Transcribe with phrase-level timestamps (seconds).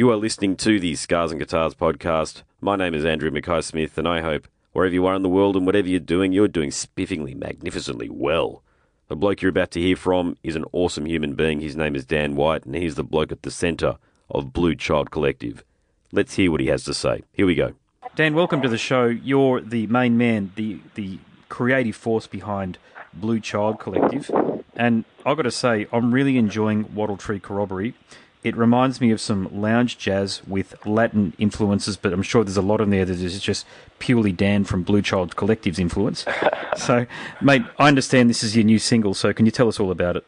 [0.00, 2.42] You are listening to the Scars and Guitars podcast.
[2.58, 5.56] My name is Andrew Mackay Smith, and I hope wherever you are in the world
[5.56, 8.62] and whatever you're doing, you're doing spiffingly, magnificently well.
[9.08, 11.60] The bloke you're about to hear from is an awesome human being.
[11.60, 13.98] His name is Dan White, and he's the bloke at the centre
[14.30, 15.62] of Blue Child Collective.
[16.12, 17.24] Let's hear what he has to say.
[17.34, 17.74] Here we go.
[18.16, 19.04] Dan, welcome to the show.
[19.04, 21.18] You're the main man, the the
[21.50, 22.78] creative force behind
[23.12, 24.30] Blue Child Collective,
[24.74, 27.92] and I've got to say, I'm really enjoying Wattle Tree Corroboree.
[28.42, 32.62] It reminds me of some lounge jazz with Latin influences, but I'm sure there's a
[32.62, 33.66] lot in there that is just
[33.98, 36.24] purely Dan from Blue Child Collective's influence.
[36.76, 37.04] so,
[37.42, 40.16] mate, I understand this is your new single, so can you tell us all about
[40.16, 40.26] it?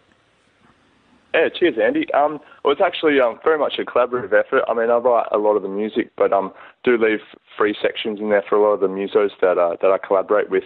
[1.32, 2.12] Yeah, cheers, Andy.
[2.12, 4.64] Um, well, it's actually um, very much a collaborative effort.
[4.68, 6.52] I mean, I write a lot of the music, but um,
[6.84, 7.20] do leave
[7.56, 10.50] free sections in there for a lot of the musos that uh, that I collaborate
[10.50, 10.64] with.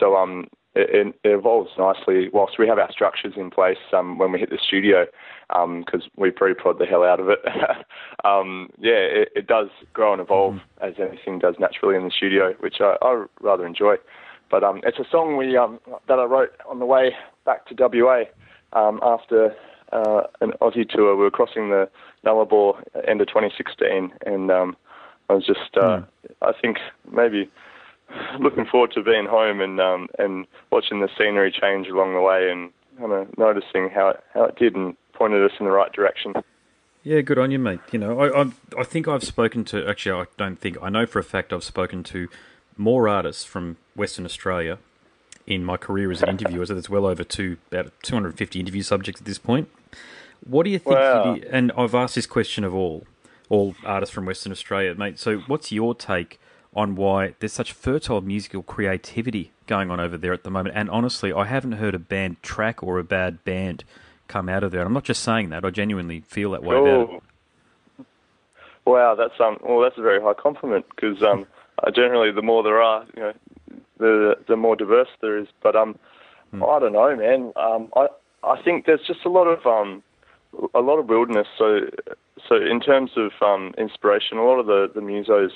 [0.00, 4.32] So um, it, it, evolves nicely whilst we have our structures in place um, when
[4.32, 5.06] we hit the studio
[5.50, 7.40] because um, we pre-prod the hell out of it.
[8.24, 10.84] um, yeah, it, it, does grow and evolve mm-hmm.
[10.84, 13.96] as anything does naturally in the studio, which I, I rather enjoy.
[14.50, 17.74] But um, it's a song we um, that I wrote on the way back to
[17.78, 18.24] WA
[18.72, 19.54] um, after
[19.92, 21.16] uh, an Aussie tour.
[21.16, 21.88] We were crossing the
[22.24, 24.76] Nullarbor end of 2016, and um,
[25.28, 26.06] I was just, uh, mm.
[26.42, 26.78] I think
[27.10, 27.50] maybe
[28.40, 32.50] looking forward to being home and um, and watching the scenery change along the way
[32.50, 35.92] and kind of noticing how it, how it did and pointed us in the right
[35.92, 36.32] direction.
[37.02, 37.80] Yeah, good on you, mate.
[37.92, 41.04] You know, I I, I think I've spoken to actually I don't think I know
[41.04, 42.28] for a fact I've spoken to
[42.78, 44.78] more artists from Western Australia
[45.46, 46.64] in my career as an interviewer.
[46.64, 49.68] so there's well over two about 250 interview subjects at this point.
[50.46, 50.96] What do you think?
[50.96, 51.36] Wow.
[51.50, 53.04] and I've asked this question of all
[53.50, 55.18] all artists from Western Australia, mate.
[55.18, 56.40] So what's your take?
[56.72, 60.76] on why there's such fertile musical creativity going on over there at the moment.
[60.76, 63.82] And honestly, I haven't heard a bad track or a bad band
[64.30, 64.80] come out of there.
[64.80, 66.84] And I'm not just saying that; I genuinely feel that way oh.
[66.84, 67.22] about it.
[68.86, 71.46] Wow, that's um, well, that's a very high compliment because um,
[71.94, 73.32] generally the more there are, you know,
[73.98, 75.48] the the more diverse there is.
[75.62, 75.98] But um,
[76.50, 76.62] hmm.
[76.64, 77.52] I don't know, man.
[77.56, 78.06] Um, I
[78.42, 80.02] I think there's just a lot of um,
[80.74, 81.46] a lot of wilderness.
[81.58, 81.80] So
[82.48, 85.50] so in terms of um, inspiration, a lot of the the musos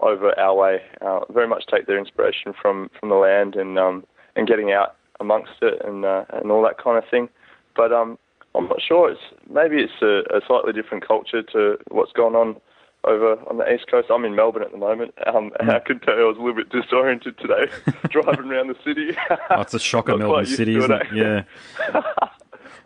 [0.00, 0.82] over our way.
[1.00, 4.04] Uh, very much take their inspiration from, from the land and um,
[4.34, 7.28] and getting out amongst it and uh, and all that kind of thing.
[7.76, 8.18] But um,
[8.54, 9.10] I'm not sure.
[9.10, 12.56] It's maybe it's a, a, slightly different culture to what's going on
[13.04, 14.08] over on the east coast.
[14.10, 15.14] I'm in Melbourne at the moment.
[15.26, 15.68] Um, mm.
[15.74, 17.66] I could tell you I was a little bit disoriented today
[18.10, 19.16] driving around the city.
[19.50, 21.06] oh, it's a shocker, Melbourne City, isn't it?
[21.14, 21.44] Yeah.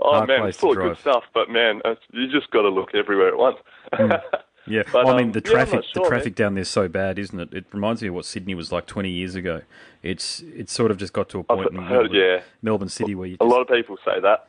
[0.00, 1.80] oh Hard man, it's full of good stuff, but man,
[2.12, 3.58] you just got to look everywhere at once.
[3.92, 4.20] Mm.
[4.66, 6.46] Yeah, but, well, I mean um, the traffic yeah, sure, the traffic man.
[6.46, 7.52] down there is so bad, isn't it?
[7.52, 9.62] It reminds me of what Sydney was like 20 years ago.
[10.02, 12.42] It's it's sort of just got to a point in Melbourne, yeah.
[12.62, 14.46] Melbourne City where you just, a lot of people say that.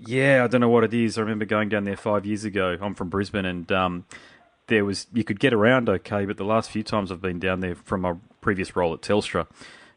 [0.00, 1.18] Yeah, I don't know what it is.
[1.18, 2.76] I remember going down there five years ago.
[2.80, 4.04] I'm from Brisbane, and um,
[4.68, 7.60] there was you could get around okay, but the last few times I've been down
[7.60, 9.46] there from my previous role at Telstra,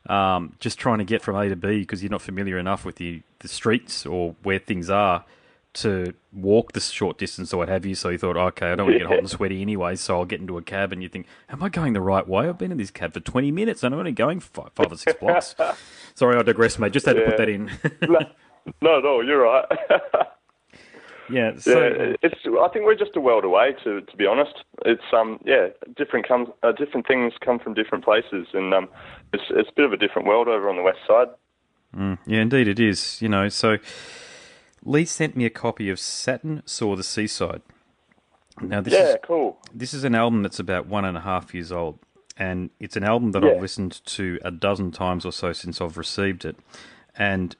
[0.09, 2.95] um, just trying to get from A to B because you're not familiar enough with
[2.95, 5.25] the the streets or where things are
[5.73, 7.95] to walk this short distance or what have you.
[7.95, 10.25] So you thought, okay, I don't want to get hot and sweaty anyway, so I'll
[10.25, 10.91] get into a cab.
[10.91, 12.49] And you think, am I going the right way?
[12.49, 14.97] I've been in this cab for 20 minutes and I'm only going five, five or
[14.97, 15.55] six blocks.
[16.15, 16.91] Sorry, I digress, mate.
[16.91, 17.23] Just had yeah.
[17.23, 17.71] to put that in.
[18.81, 19.65] no, no, you're right.
[21.29, 22.39] yeah, so, yeah, it's.
[22.45, 23.75] I think we're just a world away.
[23.83, 28.03] To to be honest, it's um yeah different comes uh, different things come from different
[28.03, 28.89] places, and um
[29.33, 31.27] it's it's a bit of a different world over on the west side.
[31.95, 33.21] Mm, yeah, indeed it is.
[33.21, 33.77] You know, so
[34.83, 37.61] Lee sent me a copy of Sat and Saw the Seaside.
[38.61, 39.59] Now, this yeah, is, cool.
[39.73, 41.99] This is an album that's about one and a half years old,
[42.37, 43.51] and it's an album that yeah.
[43.51, 46.57] I've listened to a dozen times or so since I've received it,
[47.15, 47.55] and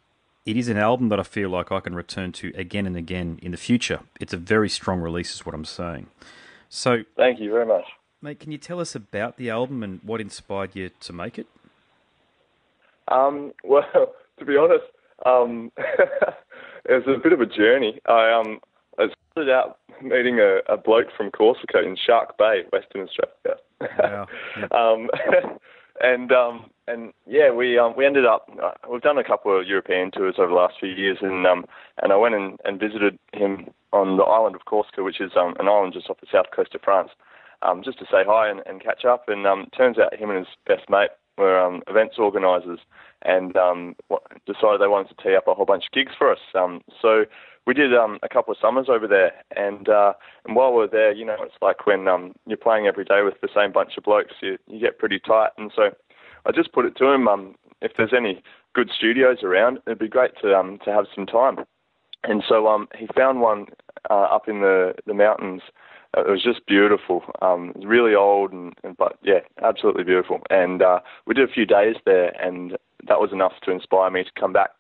[0.46, 3.40] it is an album that I feel like I can return to again and again
[3.42, 4.02] in the future.
[4.20, 6.08] It's a very strong release, is what I'm saying.
[6.70, 7.86] So, thank you very much,
[8.22, 8.40] mate.
[8.40, 11.48] Can you tell us about the album and what inspired you to make it?
[13.10, 14.86] Um, well, to be honest,
[15.26, 18.00] um, it was a bit of a journey.
[18.08, 18.60] I um
[18.98, 23.62] I started out meeting a, a bloke from Corsica in Shark Bay, Western Australia.
[24.00, 24.28] Wow.
[24.58, 24.66] Yeah.
[24.72, 25.10] um,
[26.02, 29.68] and um, and yeah, we um, we ended up uh, we've done a couple of
[29.68, 31.66] European tours over the last few years, and um,
[32.02, 35.56] and I went and, and visited him on the island of Corsica, which is um,
[35.60, 37.10] an island just off the south coast of France,
[37.62, 39.26] um, just to say hi and, and catch up.
[39.28, 42.80] And um, turns out him and his best mate were um, events organisers,
[43.24, 43.96] and um,
[44.46, 46.40] decided they wanted to tee up a whole bunch of gigs for us.
[46.56, 47.26] Um, so
[47.66, 50.14] we did um, a couple of summers over there, and uh,
[50.46, 53.22] and while we we're there, you know, it's like when um, you're playing every day
[53.24, 55.52] with the same bunch of blokes, you you get pretty tight.
[55.58, 55.92] And so
[56.46, 58.42] I just put it to him, um, if there's any
[58.74, 61.66] good studios around, it'd be great to um, to have some time.
[62.24, 63.66] And so um, he found one
[64.10, 65.62] uh, up in the the mountains
[66.18, 67.24] it was just beautiful.
[67.42, 70.40] Um, really old, and, and but yeah, absolutely beautiful.
[70.50, 72.78] And uh, we did a few days there, and
[73.08, 74.72] that was enough to inspire me to come back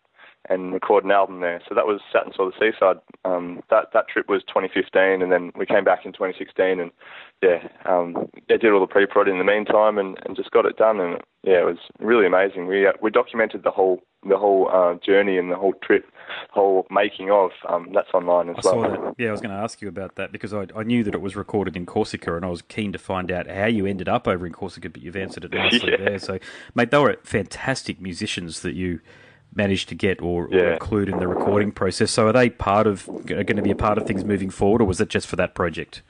[0.49, 1.61] and record an album there.
[1.67, 2.97] So that was Sat and Saw the Seaside.
[3.25, 6.91] Um, that that trip was 2015, and then we came back in 2016, and
[7.43, 10.77] yeah, um, yeah, did all the pre-prod in the meantime, and, and just got it
[10.77, 12.67] done, and yeah, it was really amazing.
[12.67, 16.05] We uh, we documented the whole the whole uh, journey and the whole trip,
[16.51, 17.51] whole making of.
[17.67, 19.15] Um, that's online as I well.
[19.17, 21.21] Yeah, I was going to ask you about that because I, I knew that it
[21.21, 24.27] was recorded in Corsica, and I was keen to find out how you ended up
[24.27, 24.89] over in Corsica.
[24.89, 25.97] But you've answered it nicely Yeah.
[25.97, 26.19] there.
[26.19, 26.39] So,
[26.75, 28.99] mate, they were fantastic musicians that you
[29.55, 32.11] managed to get or, or include in the recording process.
[32.11, 34.85] So, are they part of going to be a part of things moving forward, or
[34.85, 36.01] was it just for that project?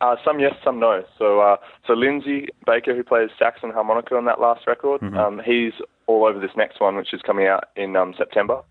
[0.00, 1.04] Uh, some yes, some no.
[1.18, 1.56] So, uh,
[1.86, 5.74] so Lindsay Baker, who plays sax and harmonica on that last record, um, he's
[6.06, 8.62] all over this next one, which is coming out in um, September.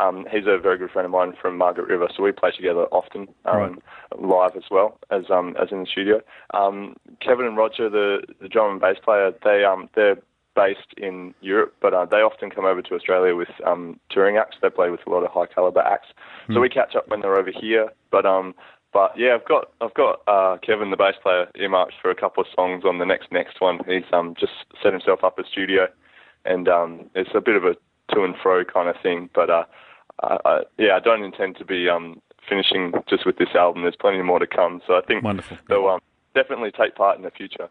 [0.00, 2.86] Um, he's a very good friend of mine from Margaret River, so we play together
[2.86, 3.78] often, um,
[4.18, 6.20] live as well as um, as in the studio.
[6.54, 10.16] Um, Kevin and Roger, the, the drum and bass player, they um, they're
[10.54, 14.56] based in Europe, but uh, they often come over to Australia with um, touring acts.
[14.60, 16.08] They play with a lot of high caliber acts,
[16.52, 17.88] so we catch up when they're over here.
[18.10, 18.54] But um,
[18.92, 22.42] but yeah, I've got I've got uh, Kevin, the bass player, earmarked for a couple
[22.42, 23.80] of songs on the next next one.
[23.86, 24.52] He's um just
[24.82, 25.88] set himself up a studio,
[26.44, 27.74] and um it's a bit of a
[28.14, 29.30] to and fro kind of thing.
[29.34, 29.64] But uh,
[30.22, 33.82] I, I, yeah, I don't intend to be um finishing just with this album.
[33.82, 34.82] There's plenty more to come.
[34.86, 35.56] So I think Wonderful.
[35.68, 36.00] they'll um,
[36.34, 37.68] definitely take part in the future.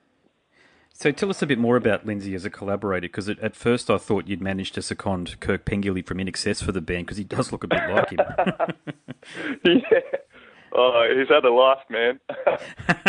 [1.02, 3.98] So, tell us a bit more about Lindsay as a collaborator, because at first I
[3.98, 7.52] thought you'd managed to second Kirk Pengilly from INXS for the band, because he does
[7.52, 8.20] look a bit like him.
[9.66, 10.00] yeah.
[10.74, 12.20] Oh, he's had a life, man.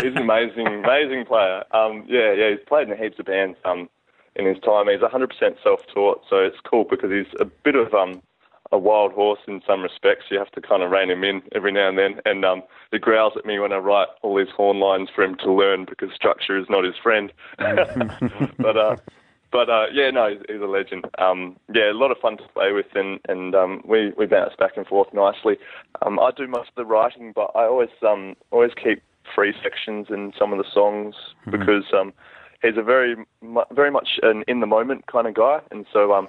[0.00, 1.65] he's an amazing, amazing player.
[1.73, 3.91] Um, yeah, yeah, he's played in heaps of bands um,
[4.37, 4.87] in his time.
[4.89, 5.29] He's 100%
[5.62, 8.23] self-taught, so it's cool because he's a bit of um,
[8.72, 10.24] a wild horse in some respects.
[10.30, 12.20] You have to kind of rein him in every now and then.
[12.24, 15.36] And um, he growls at me when I write all these horn lines for him
[15.36, 17.32] to learn because structure is not his friend.
[17.58, 18.96] but uh,
[19.52, 21.04] but uh, yeah, no, he's, he's a legend.
[21.19, 24.54] Um, yeah, a lot of fun to play with, and and um, we we bounce
[24.58, 25.58] back and forth nicely.
[26.04, 29.02] Um, I do most of the writing, but I always um always keep
[29.34, 31.14] free sections in some of the songs
[31.50, 32.12] because um
[32.62, 33.14] he's a very
[33.72, 36.28] very much an in the moment kind of guy, and so um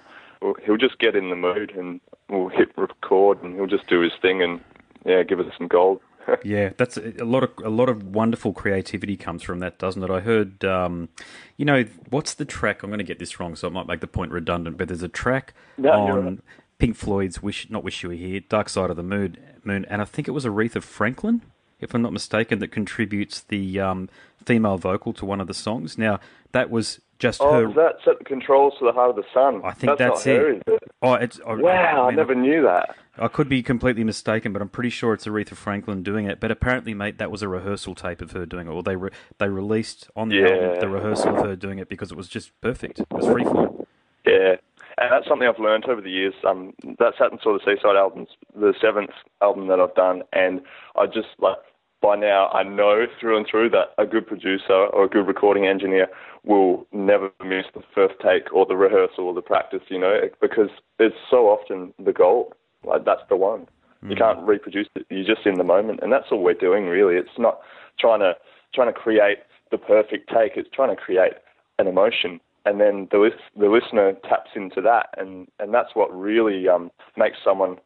[0.65, 1.99] he'll just get in the mood and
[2.29, 4.59] we'll hit record and he'll just do his thing and
[5.05, 6.01] yeah, give us some gold.
[6.43, 10.01] Yeah, that's a a lot of a lot of wonderful creativity comes from that, doesn't
[10.01, 10.09] it?
[10.09, 11.09] I heard, um,
[11.57, 12.81] you know, what's the track?
[12.81, 14.77] I'm going to get this wrong, so it might make the point redundant.
[14.77, 16.39] But there's a track No, on right.
[16.77, 19.35] Pink Floyd's "Wish," not "Wish You Were Here," "Dark Side of the Moon,"
[19.65, 21.41] Moon, and I think it was Aretha Franklin,
[21.83, 24.09] if I'm not mistaken, that contributes the um,
[24.45, 25.97] female vocal to one of the songs.
[25.97, 26.19] Now
[26.51, 27.93] that was just Oh, her.
[28.03, 29.61] set the controls to the heart of the sun?
[29.63, 30.55] I think that's, that's, not her, it.
[30.57, 30.83] is it?
[31.01, 32.95] Oh, it's I- Wow, I, mean, never knew that.
[33.17, 36.39] I could be completely mistaken, but I'm pretty sure it's Aretha Franklin doing it.
[36.39, 39.11] But apparently, mate, that was a rehearsal tape of her doing it, or they re-
[39.37, 40.47] they released on the Yeah.
[40.49, 42.99] album the rehearsal of her doing it because it was just perfect.
[42.99, 43.85] It was freeform.
[44.25, 44.55] Yeah,
[44.97, 46.33] and that's something I've learned over the years.
[46.43, 49.11] Um, that Sat and Saw the Seaside album's the seventh
[49.41, 50.61] album that I've done, and
[50.95, 51.57] I just like
[52.03, 55.65] by now I know through and through that a good producer or a good recording
[55.65, 56.07] engineer
[56.43, 59.81] will never miss the first take or the rehearsal or the practice.
[59.87, 60.69] You know, because
[60.99, 62.53] it's so often the goal.
[62.83, 63.67] Like that's the one.
[64.09, 65.05] You can't reproduce it.
[65.09, 67.15] You're just in the moment, and that's all we're doing really.
[67.15, 67.59] It's not
[67.97, 68.33] trying to
[68.75, 69.37] trying to create
[69.71, 70.57] the perfect take.
[70.57, 71.33] It's trying to create
[71.79, 76.67] an emotion, and then the the listener taps into that, and and that's what really
[76.67, 77.77] um, makes someone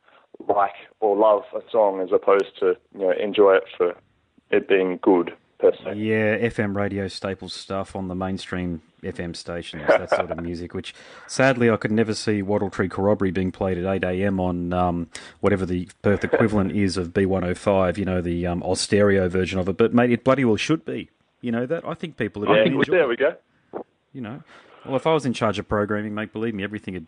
[0.50, 3.94] like or love a song as opposed to you know enjoy it for
[4.52, 5.96] it being good per se.
[5.96, 10.94] Yeah, FM radio staples stuff on the mainstream FM stations, that sort of music, which
[11.28, 14.40] sadly I could never see Wattle Tree Corroboree being played at 8 a.m.
[14.40, 19.60] on um, whatever the Perth equivalent is of B105, you know, the um, Austereo version
[19.60, 19.78] of it.
[19.78, 21.10] But, mate, it bloody well should be.
[21.42, 21.88] You know that?
[21.88, 23.36] I think people would Yeah, really enjoy there we go.
[24.14, 24.42] You know,
[24.86, 27.08] well, if I was in charge of programming, mate, believe me, everything would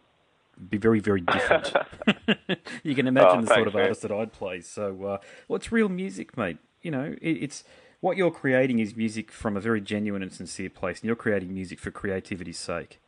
[0.69, 1.73] be very, very different.
[2.83, 3.83] you can imagine Oh, the sort of man.
[3.83, 4.61] artist that I'd play.
[4.61, 5.17] So, uh,
[5.47, 6.57] well, real music, mate.
[6.81, 7.63] You know, it, it's
[8.01, 11.53] what you're creating is music from a very genuine and sincere place, and you're creating
[11.53, 12.99] music for creativity's sake.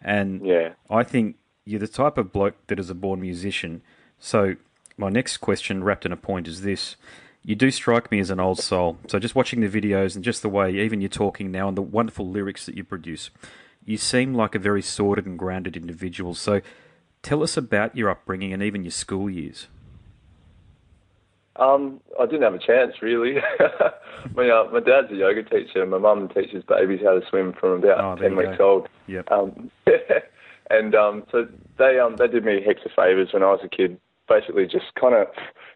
[0.00, 0.74] And Yeah.
[0.88, 3.82] I think you're the type of bloke that is a born musician.
[4.18, 4.56] So,
[4.96, 6.96] my next question, wrapped in a point, is this.
[7.42, 8.98] You do strike me as an old soul.
[9.08, 11.82] So, just watching the videos and just the way even you're talking now and the
[11.82, 13.30] wonderful lyrics that you produce,
[13.84, 16.34] you seem like a very sorted and grounded individual.
[16.34, 16.60] So,
[17.22, 19.68] tell us about your upbringing and even your school years.
[21.60, 23.34] Um, I didn't have a chance really.
[24.34, 25.84] my uh, my dad's a yoga teacher.
[25.84, 28.70] My mum teaches babies how to swim from about Oh, ten weeks go.
[28.70, 28.88] old.
[29.06, 29.30] Yep.
[29.30, 29.70] Um,
[30.70, 31.46] and um, so
[31.78, 34.00] they um they did me heaps of favours when I was a kid.
[34.28, 35.26] Basically, just kind of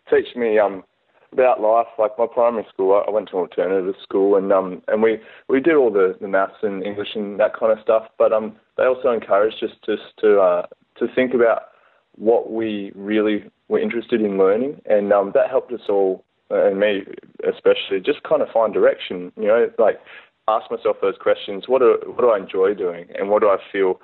[0.09, 0.85] teach me um
[1.33, 1.89] about life.
[1.99, 5.61] Like my primary school, I went to an alternative school, and um, and we we
[5.61, 8.05] did all the the maths and English and that kind of stuff.
[8.17, 10.67] But um, they also encouraged us just to uh,
[10.99, 11.74] to think about
[12.17, 16.79] what we really were interested in learning, and um, that helped us all, uh, and
[16.79, 17.05] me
[17.47, 19.33] especially, just kind of find direction.
[19.37, 20.01] You know, like
[20.49, 23.59] ask myself those questions: what do what do I enjoy doing, and what do I
[23.73, 24.01] feel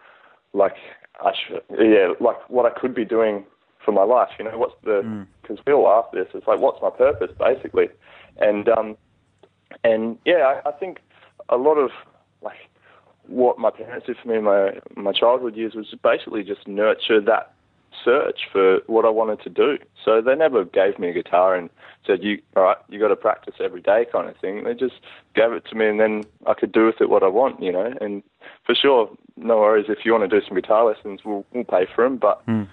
[0.53, 0.75] like
[1.21, 3.45] I should, yeah, like what I could be doing
[3.85, 4.31] for my life.
[4.39, 5.67] You know, what's the because mm.
[5.67, 6.27] we all ask this.
[6.35, 7.89] It's like, what's my purpose, basically,
[8.39, 8.97] and um,
[9.85, 11.01] and yeah, I, I think
[11.49, 11.91] a lot of
[12.43, 12.57] like
[13.27, 17.21] what my parents did for me in my my childhood years was basically just nurture
[17.21, 17.55] that
[18.05, 19.79] search for what I wanted to do.
[20.05, 21.71] So they never gave me a guitar and
[22.07, 22.77] said, "You all right?
[22.89, 24.65] You got to practice every day," kind of thing.
[24.65, 25.01] They just
[25.35, 27.73] gave it to me, and then I could do with it what I want, you
[27.73, 27.93] know.
[28.01, 28.23] And
[28.65, 29.87] for sure, no worries.
[29.89, 32.17] If you want to do some guitar lessons, we'll we'll pay for them.
[32.17, 32.67] But mm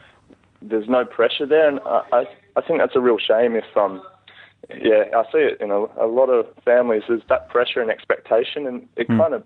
[0.62, 4.01] there's no pressure there, and I, I I think that's a real shame if um
[4.69, 7.03] yeah I see it in a, a lot of families.
[7.07, 9.17] There's that pressure and expectation, and it mm.
[9.17, 9.43] kind of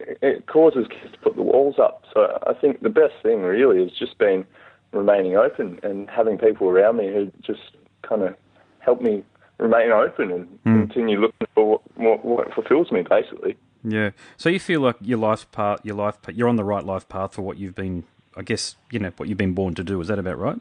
[0.00, 2.04] it causes kids to put the walls up.
[2.12, 4.44] So I think the best thing really is just being
[4.92, 7.60] remaining open and having people around me who just
[8.02, 8.36] kind of
[8.80, 9.24] help me
[9.58, 10.86] remain open and mm.
[10.86, 13.56] continue looking for what, what fulfills me, basically.
[13.84, 14.10] Yeah.
[14.36, 17.34] So you feel like your life path, your life, you're on the right life path
[17.34, 18.04] for what you've been
[18.36, 20.00] I guess you know what you've been born to do.
[20.00, 20.58] Is that about right?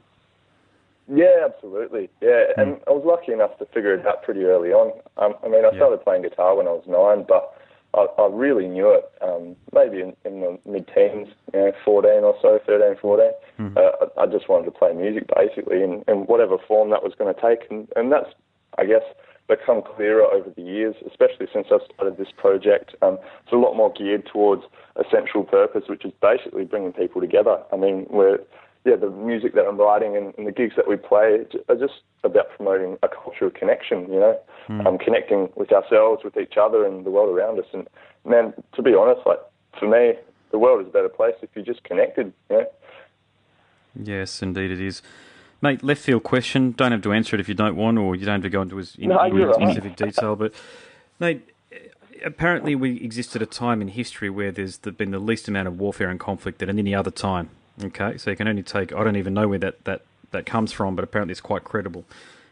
[1.08, 2.10] Yeah, absolutely.
[2.22, 2.62] Yeah, mm.
[2.62, 4.94] and I was lucky enough to figure it out pretty early on.
[5.18, 6.04] Um, I mean, I started yeah.
[6.04, 7.58] playing guitar when I was nine, but
[7.94, 12.36] I, I really knew it um, maybe in, in the mid-teens, you know, 14 or
[12.42, 13.32] so, 13, 14.
[13.60, 13.78] Mm.
[13.78, 17.14] Uh, I, I just wanted to play music basically in, in whatever form that was
[17.18, 18.30] going to take, and, and that's,
[18.78, 19.04] I guess,
[19.48, 22.96] become clearer over the years, especially since I've started this project.
[23.02, 24.64] Um, it's a lot more geared towards
[24.96, 27.62] a central purpose, which is basically bringing people together.
[27.74, 28.40] I mean, we're
[28.86, 32.02] yeah, the music that I'm writing and, and, the gigs that we play are just
[32.24, 34.86] about promoting a culture of connection, you know, mm.
[34.86, 37.66] um, connecting with ourselves, with each other, and the world around us.
[37.74, 37.88] And
[38.26, 39.40] man, to be honest, like
[39.80, 40.14] for me,
[40.52, 42.66] the world is a better place if you're just connected, you know.
[43.96, 45.02] Yes, indeed, it is.
[45.62, 46.72] Mate, left field question.
[46.72, 48.64] Don't have to answer it if you don't want, or you don't have to go
[48.64, 49.56] into his, in, no, into right.
[49.56, 50.36] specific detail.
[50.36, 50.54] But,
[51.20, 51.48] mate,
[52.26, 55.80] apparently we exist at a time in history where there's been the least amount of
[55.80, 57.52] warfare and conflict than at any other time.
[57.84, 58.94] Okay, so you can only take.
[58.94, 60.02] I don't even know where that, that,
[60.32, 62.06] that comes from, but apparently it's quite credible.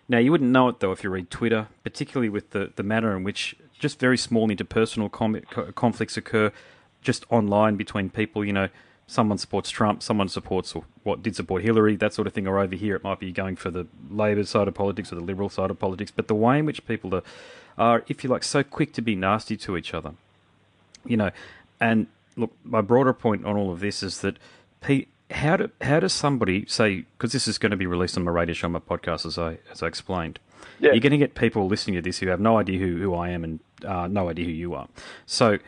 [0.08, 3.16] Now, you wouldn't know it though if you read Twitter, particularly with the, the manner
[3.16, 5.42] in which just very small interpersonal com-
[5.76, 6.52] conflicts occur
[7.02, 8.44] just online between people.
[8.44, 8.70] You know,
[9.06, 12.48] someone supports Trump, someone supports or what did support Hillary, that sort of thing.
[12.48, 15.22] Or over here, it might be going for the Labor side of politics or the
[15.22, 16.12] Liberal side of politics.
[16.16, 17.24] But the way in which people are,
[17.78, 20.14] are, if you like, so quick to be nasty to each other,
[21.06, 21.32] you know.
[21.80, 24.38] And look, my broader point on all of this is that
[25.32, 28.32] how do how does somebody say because this is going to be released on my
[28.32, 30.40] radio show, my podcast, as I as I explained.
[30.80, 30.92] Yeah.
[30.92, 33.30] You're going to get people listening to this who have no idea who, who I
[33.30, 34.88] am and uh, no idea who you are.
[35.26, 35.60] So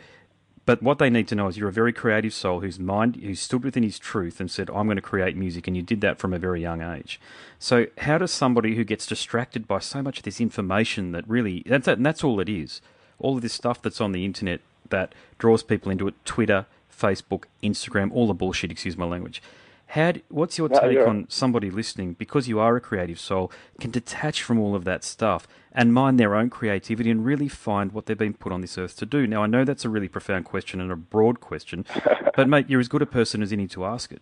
[0.66, 3.34] but what they need to know is you're a very creative soul whose mind, who
[3.34, 5.68] stood within his truth and said, I'm going to create music.
[5.68, 7.20] And you did that from a very young age.
[7.58, 11.64] So, how does somebody who gets distracted by so much of this information that really,
[11.66, 12.82] that's, and that's all it is,
[13.18, 16.68] all of this stuff that's on the internet that draws people into it, Twitter,
[17.02, 19.42] Facebook, Instagram, all the bullshit, excuse my language.
[19.88, 24.42] How, what's your take on somebody listening, because you are a creative soul, can detach
[24.42, 28.18] from all of that stuff and mind their own creativity and really find what they've
[28.18, 29.28] been put on this earth to do?
[29.28, 31.86] Now, I know that's a really profound question and a broad question,
[32.38, 34.22] but mate, you're as good a person as any to ask it.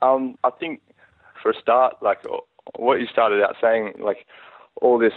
[0.00, 0.80] Um, I think
[1.40, 2.18] for a start, like
[2.76, 4.26] what you started out saying, like
[4.80, 5.12] all this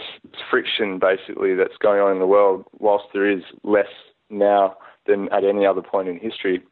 [0.48, 3.90] friction basically that's going on in the world, whilst there is less
[4.30, 6.62] now than at any other point in history,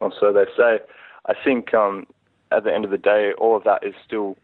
[0.00, 0.80] or so they say.
[1.26, 2.06] I think um,
[2.52, 4.36] at the end of the day, all of that is still,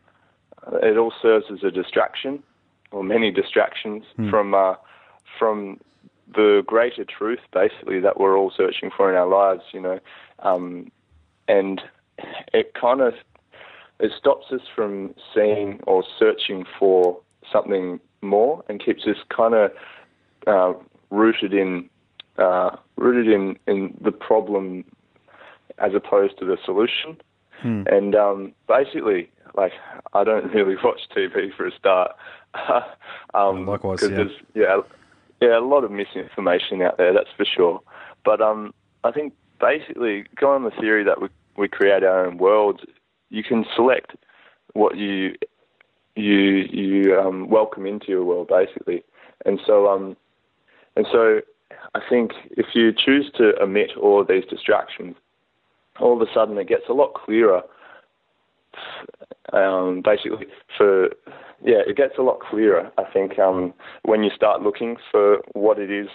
[0.82, 2.42] it all serves as a distraction,
[2.90, 4.30] or many distractions mm.
[4.30, 4.74] from uh,
[5.38, 5.78] from
[6.34, 9.62] the greater truth, basically that we're all searching for in our lives.
[9.72, 10.00] You know,
[10.40, 10.90] um,
[11.48, 11.80] and
[12.52, 13.14] it kind of
[13.98, 17.20] it stops us from seeing or searching for
[17.52, 19.70] something more, and keeps us kind of
[20.46, 20.72] uh,
[21.10, 21.88] rooted in
[22.38, 24.84] uh, rooted in in the problem
[25.78, 27.16] as opposed to the solution.
[27.60, 27.82] Hmm.
[27.90, 29.72] And um, basically, like
[30.12, 32.12] I don't really watch TV for a start.
[33.34, 34.08] um, Likewise, yeah.
[34.08, 34.80] There's, yeah,
[35.40, 37.80] yeah, a lot of misinformation out there, that's for sure.
[38.24, 42.38] But um, I think basically, going on the theory that we we create our own
[42.38, 42.80] worlds,
[43.30, 44.16] you can select
[44.74, 45.34] what you
[46.16, 49.02] you you um, welcome into your world, basically.
[49.46, 50.16] And so um,
[50.96, 51.40] and so
[51.94, 55.16] I think if you choose to omit all of these distractions,
[56.00, 57.62] all of a sudden it gets a lot clearer.
[59.52, 60.46] Um, basically,
[60.76, 61.08] for
[61.62, 62.90] yeah, it gets a lot clearer.
[62.96, 66.08] I think um, when you start looking for what it is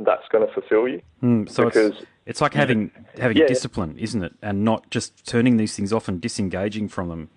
[0.00, 1.00] that's going to fulfill you.
[1.22, 4.32] Mm, so because, it's, it's like having having yeah, discipline, isn't it?
[4.42, 7.30] And not just turning these things off and disengaging from them.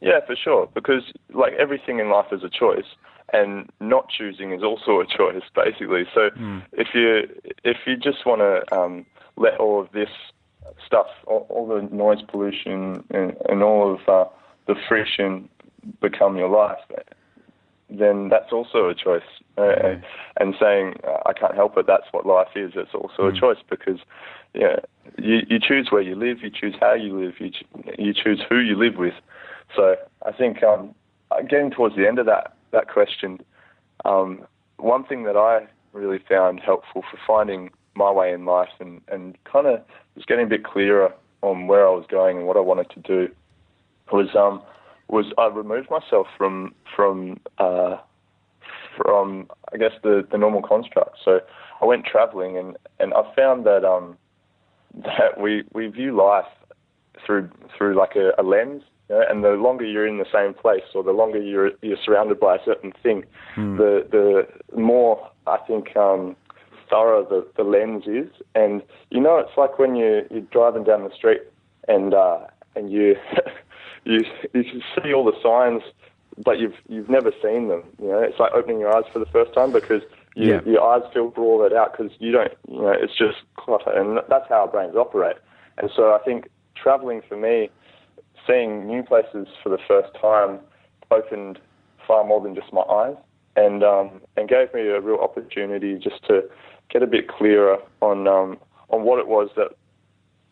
[0.00, 0.68] Yeah, for sure.
[0.74, 2.84] Because like everything in life is a choice,
[3.32, 6.04] and not choosing is also a choice, basically.
[6.14, 6.62] So mm.
[6.72, 7.28] if you
[7.64, 9.06] if you just want to um,
[9.36, 10.10] let all of this
[10.86, 14.30] stuff, all, all the noise pollution and, and all of uh,
[14.66, 15.48] the friction
[16.00, 16.78] become your life,
[17.88, 19.22] then that's also a choice.
[19.58, 19.96] Uh,
[20.38, 22.72] and saying I can't help it, that's what life is.
[22.74, 23.36] It's also mm.
[23.36, 23.98] a choice because
[24.54, 24.76] yeah,
[25.18, 27.50] you you choose where you live, you choose how you live, you
[27.98, 29.14] you choose who you live with.
[29.74, 30.94] So I think um,
[31.48, 33.38] getting towards the end of that that question,
[34.04, 34.46] um,
[34.78, 39.36] one thing that I really found helpful for finding my way in life and, and
[39.44, 39.80] kind of
[40.14, 43.00] was getting a bit clearer on where I was going and what I wanted to
[43.00, 43.32] do
[44.12, 44.62] was um,
[45.08, 47.96] was I removed myself from from uh,
[48.96, 51.18] from I guess the, the normal construct.
[51.24, 51.40] So
[51.80, 54.16] I went traveling and, and I found that um,
[54.94, 56.46] that we, we view life
[57.24, 60.54] through through like a, a lens, you know, and the longer you're in the same
[60.54, 63.24] place or the longer you're you're surrounded by a certain thing,
[63.56, 63.76] mm.
[63.76, 66.36] the the more I think um,
[66.88, 68.30] thorough the, the lens is.
[68.54, 71.42] And you know, it's like when you you're driving down the street
[71.88, 72.40] and uh,
[72.74, 73.16] and you
[74.04, 75.82] you you can see all the signs,
[76.44, 77.84] but you've you've never seen them.
[78.00, 80.02] You know, it's like opening your eyes for the first time because
[80.34, 80.60] you, yeah.
[80.66, 82.52] your eyes filter all that out because you don't.
[82.68, 85.36] You know, it's just clutter, and that's how our brains operate.
[85.78, 87.70] And so I think traveling for me,
[88.46, 90.60] seeing new places for the first time,
[91.10, 91.58] opened
[92.06, 93.16] far more than just my eyes,
[93.56, 96.42] and um, and gave me a real opportunity just to
[96.90, 98.58] get a bit clearer on um,
[98.90, 99.70] on what it was that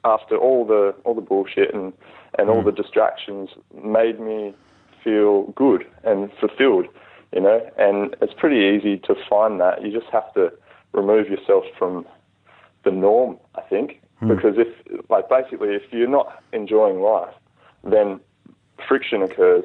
[0.04, 1.92] after all the all the bullshit and
[2.38, 2.66] and all mm.
[2.66, 3.50] the distractions
[3.82, 4.54] made me
[5.02, 6.86] feel good and fulfilled,
[7.32, 7.60] you know.
[7.78, 9.82] And it's pretty easy to find that.
[9.82, 10.52] You just have to
[10.92, 12.06] remove yourself from
[12.84, 14.34] the norm, I think, mm.
[14.34, 14.68] because if
[15.10, 17.34] like basically if you're not enjoying life,
[17.84, 18.20] then
[18.88, 19.64] friction occurs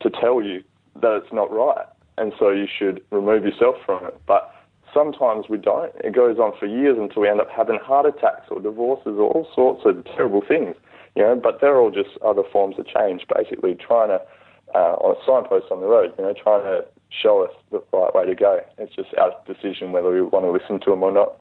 [0.00, 0.62] to tell you
[1.00, 1.86] that it's not right,
[2.18, 4.20] and so you should remove yourself from it.
[4.26, 4.52] But
[4.92, 5.92] sometimes we don't.
[6.04, 9.30] It goes on for years until we end up having heart attacks or divorces or
[9.30, 10.76] all sorts of terrible things
[11.16, 14.20] you know, but they're all just other forms of change, basically trying to,
[14.74, 18.14] uh, on a signpost on the road, you know, trying to show us the right
[18.14, 18.60] way to go.
[18.78, 21.40] It's just our decision whether we want to listen to them or not.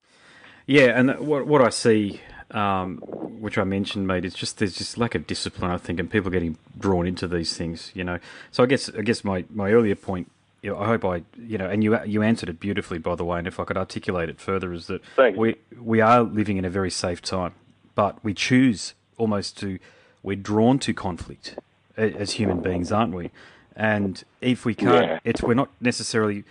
[0.66, 2.98] Yeah, and what what I see, um,
[3.40, 6.32] which I mentioned, mate, it's just there's just lack of discipline, I think, and people
[6.32, 8.20] getting drawn into these things, you know.
[8.52, 10.32] So I guess I guess my, my earlier point,
[10.62, 13.26] you know, I hope I, you know, and you you answered it beautifully, by the
[13.26, 13.40] way.
[13.40, 15.02] And if I could articulate it further, is that
[15.36, 17.54] we we are living in a very safe time,
[17.96, 19.80] but we choose almost to
[20.24, 21.58] we're drawn to conflict
[21.98, 23.32] as human beings, aren't we?
[23.76, 25.20] And if we can't, yeah.
[25.24, 26.44] it's we're not necessarily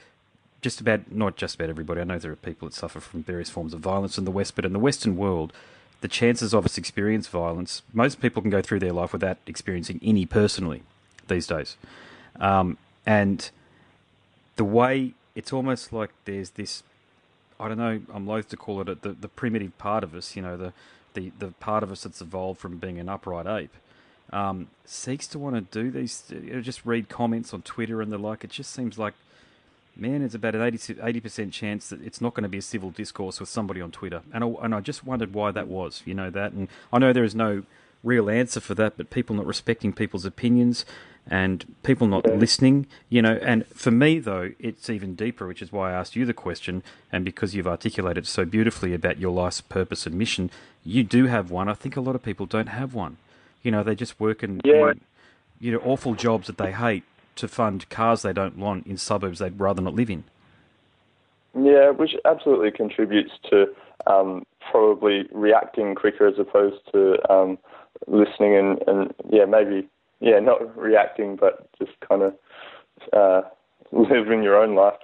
[0.60, 2.00] just about not just about everybody.
[2.00, 4.56] I know there are people that suffer from various forms of violence in the West,
[4.56, 5.52] but in the Western world,
[6.04, 9.98] the chances of us experience violence, most people can go through their life without experiencing
[10.02, 10.82] any personally
[11.28, 11.78] these days.
[12.38, 13.50] Um, and
[14.56, 16.82] the way it's almost like there's this,
[17.58, 20.42] I don't know, I'm loath to call it the, the primitive part of us, you
[20.42, 20.74] know, the
[21.14, 23.74] the, the part of us that's evolved from being an upright ape,
[24.30, 28.12] um, seeks to want to do these, you know, just read comments on Twitter and
[28.12, 28.44] the like.
[28.44, 29.14] It just seems like,
[29.96, 32.90] man, it's about an 80, percent chance that it's not going to be a civil
[32.90, 34.22] discourse with somebody on Twitter.
[34.32, 36.52] And I, and I just wondered why that was, you know, that.
[36.52, 37.62] And I know there is no
[38.02, 40.84] real answer for that, but people not respecting people's opinions
[41.26, 43.38] and people not listening, you know.
[43.40, 46.82] And for me, though, it's even deeper, which is why I asked you the question.
[47.10, 50.50] And because you've articulated so beautifully about your life's purpose and mission,
[50.84, 51.68] you do have one.
[51.68, 53.16] I think a lot of people don't have one.
[53.62, 54.90] You know, they just work in, yeah.
[54.90, 55.00] in
[55.60, 57.04] you know awful jobs that they hate
[57.36, 60.24] to fund cars they don't want in suburbs they'd rather not live in.
[61.54, 63.66] Yeah, which absolutely contributes to
[64.06, 67.58] um, probably reacting quicker as opposed to um,
[68.06, 69.88] listening and, and yeah maybe
[70.24, 72.34] yeah, not reacting, but just kind of
[73.12, 73.42] uh,
[73.92, 74.94] living your own life.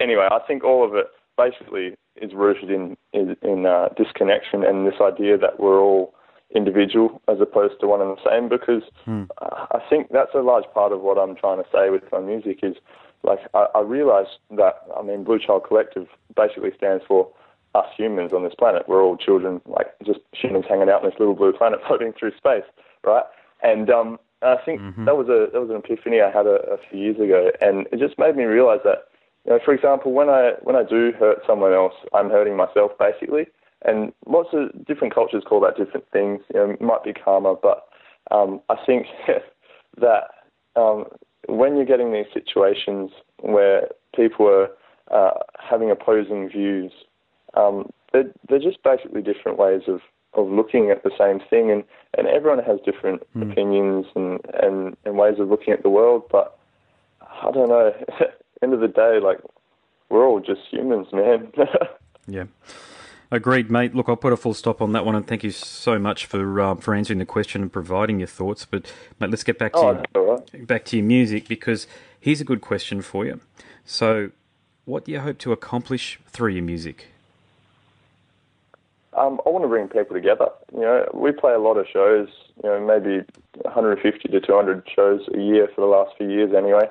[0.00, 4.86] Anyway, I think all of it basically is rooted in in, in uh, disconnection and
[4.86, 6.14] this idea that we're all
[6.54, 8.48] individual as opposed to one and the same.
[8.48, 9.24] Because hmm.
[9.40, 12.60] I think that's a large part of what I'm trying to say with my music
[12.62, 12.76] is
[13.22, 16.06] like I, I realize that I mean Blue Child Collective
[16.36, 17.30] basically stands for
[17.74, 18.88] us humans on this planet.
[18.88, 22.36] We're all children, like just humans hanging out on this little blue planet floating through
[22.36, 22.64] space,
[23.04, 23.24] right?
[23.62, 25.04] And um, I think mm-hmm.
[25.04, 27.86] that was a that was an epiphany I had a, a few years ago, and
[27.92, 29.08] it just made me realize that,
[29.44, 32.92] you know, for example, when I when I do hurt someone else, I'm hurting myself
[32.98, 33.46] basically.
[33.84, 36.42] And lots of different cultures call that different things.
[36.52, 37.84] You know, it might be karma, but
[38.30, 39.06] um, I think
[40.00, 40.24] that
[40.76, 41.04] um,
[41.48, 43.10] when you're getting these situations
[43.40, 44.68] where people are
[45.10, 46.92] uh, having opposing views,
[47.54, 50.00] um, they're, they're just basically different ways of,
[50.34, 51.84] of looking at the same thing, and,
[52.16, 53.50] and everyone has different mm.
[53.50, 56.24] opinions and, and, and ways of looking at the world.
[56.30, 56.58] But
[57.20, 57.92] I don't know.
[58.62, 59.38] End of the day, like
[60.08, 61.52] we're all just humans, man.
[62.26, 62.44] yeah.
[63.30, 63.94] Agreed, mate.
[63.94, 66.60] Look, I'll put a full stop on that one, and thank you so much for
[66.62, 68.64] um, for answering the question and providing your thoughts.
[68.64, 70.66] But mate, let's get back to oh, your, right.
[70.66, 71.86] back to your music because
[72.18, 73.40] here's a good question for you.
[73.84, 74.30] So,
[74.86, 77.08] what do you hope to accomplish through your music?
[79.12, 80.48] Um, I want to bring people together.
[80.72, 82.28] You know, we play a lot of shows.
[82.64, 83.24] You know, maybe
[83.62, 86.88] 150 to 200 shows a year for the last few years, anyway.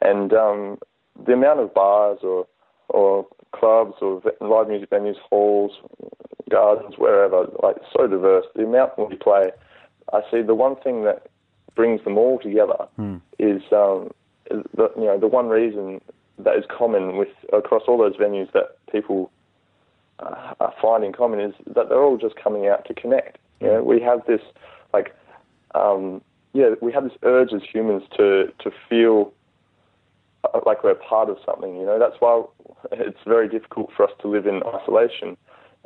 [0.00, 0.78] And um,
[1.26, 2.46] the amount of bars or
[2.88, 5.72] or clubs or live music venues, halls,
[6.50, 8.46] gardens, wherever, like so diverse.
[8.54, 9.50] The amount we play,
[10.12, 11.28] I see the one thing that
[11.74, 13.16] brings them all together hmm.
[13.38, 14.10] is, um,
[14.50, 16.00] the you know the one reason
[16.38, 19.30] that is common with across all those venues that people
[20.18, 23.38] uh, find in common is that they're all just coming out to connect.
[23.60, 24.40] You know, we have this
[24.92, 25.14] like
[25.74, 26.20] um,
[26.52, 29.32] yeah, we have this urge as humans to to feel
[30.66, 31.76] like we're part of something.
[31.76, 32.42] You know, that's why
[32.92, 35.36] it's very difficult for us to live in isolation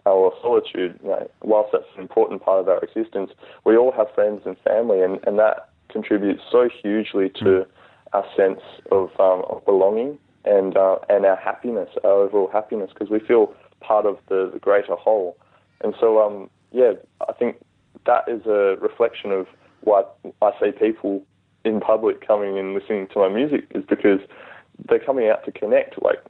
[0.05, 0.99] or solitude.
[1.03, 3.31] You know, whilst that's an important part of our existence,
[3.65, 7.67] we all have friends and family, and, and that contributes so hugely to mm.
[8.13, 13.11] our sense of, um, of belonging and uh, and our happiness, our overall happiness, because
[13.11, 15.37] we feel part of the, the greater whole.
[15.83, 16.93] And so, um, yeah,
[17.29, 17.57] I think
[18.07, 19.47] that is a reflection of
[19.83, 20.05] why
[20.41, 21.23] I see people
[21.67, 24.21] in public coming and listening to my music is because
[24.89, 26.23] they're coming out to connect, like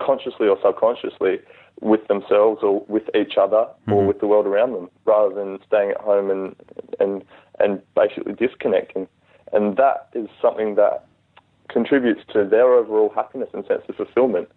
[0.00, 1.38] consciously or subconsciously,
[1.80, 3.92] with themselves or with each other mm-hmm.
[3.92, 6.56] or with the world around them, rather than staying at home and
[6.98, 7.24] and
[7.60, 9.06] and basically disconnecting.
[9.52, 11.04] And that is something that
[11.68, 14.48] contributes to their overall happiness and sense of fulfillment,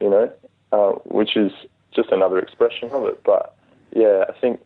[0.00, 0.32] you know,
[0.72, 1.52] uh, which is
[1.92, 3.20] just another expression of it.
[3.24, 3.54] But
[3.94, 4.60] yeah, I think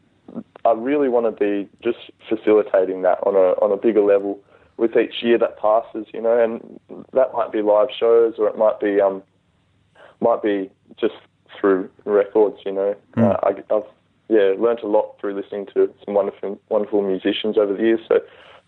[0.65, 4.41] I really want to be just facilitating that on a on a bigger level
[4.81, 8.57] with each year that passes, you know, and that might be live shows or it
[8.57, 9.23] might be um
[10.21, 11.15] might be just
[11.61, 12.97] through records, you know.
[13.15, 13.31] Mm.
[13.31, 13.85] Uh, I, have
[14.31, 18.01] yeah learned a lot through listening to some wonderful wonderful musicians over the years.
[18.09, 18.21] So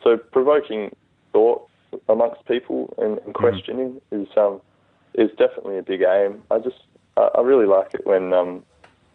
[0.05, 0.95] so provoking
[1.33, 1.67] thought
[2.11, 3.43] amongst people and, and hmm.
[3.45, 4.23] questioning mm.
[4.23, 4.61] is um
[5.15, 6.43] is definitely a big aim.
[6.51, 6.83] I just
[7.17, 8.63] I, I really like it when um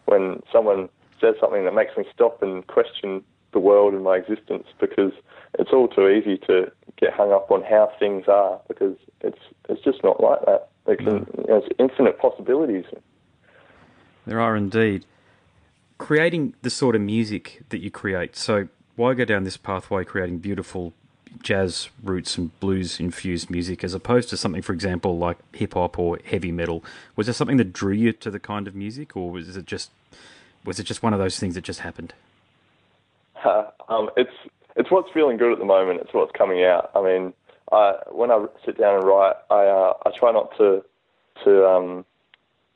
[0.06, 0.88] when someone
[1.20, 5.12] says something that makes me stop and question the world and my existence because
[5.58, 9.82] it's all too easy to get hung up on how things are because it's it's
[9.82, 10.68] just not like that.
[10.86, 11.12] It can, no.
[11.12, 12.84] you know, there's infinite possibilities.
[14.26, 15.04] There are indeed.
[15.98, 18.36] Creating the sort of music that you create.
[18.36, 20.92] So why go down this pathway creating beautiful
[21.42, 25.98] jazz roots and blues infused music as opposed to something, for example, like hip hop
[25.98, 26.84] or heavy metal?
[27.16, 29.90] Was there something that drew you to the kind of music, or was it just
[30.64, 32.12] was it just one of those things that just happened?
[33.44, 34.30] Uh, um, it's
[34.76, 36.00] it's what's feeling good at the moment.
[36.00, 36.90] It's what's coming out.
[36.94, 37.32] I mean,
[37.72, 40.84] I, when I sit down and write, I uh, I try not to
[41.44, 42.04] to um,